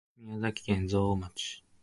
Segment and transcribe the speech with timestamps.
[0.17, 1.63] 宮城県蔵王町